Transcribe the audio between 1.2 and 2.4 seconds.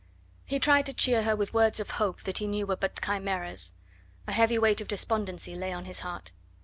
her with words of hope that